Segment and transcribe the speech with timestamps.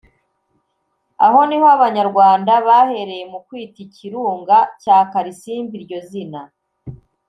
[1.25, 6.41] Aho niho abanyarwanda bahereye mu kwita ikirunga cya Karisimbi iryo zina